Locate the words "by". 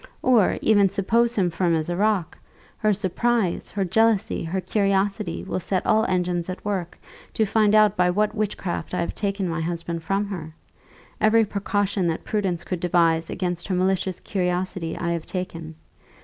7.95-8.09